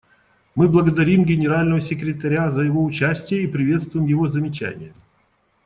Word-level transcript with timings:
Мы 0.55 0.67
благодарим 0.67 1.25
Генерального 1.25 1.79
секретаря 1.79 2.49
за 2.49 2.63
его 2.63 2.83
участие 2.83 3.43
и 3.43 3.47
приветствуем 3.47 4.07
его 4.07 4.27
замечания. 4.27 4.95